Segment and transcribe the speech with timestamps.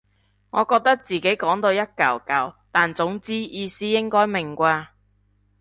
[0.49, 4.87] 我覺得自己講到一嚿嚿但總之意思應該明啩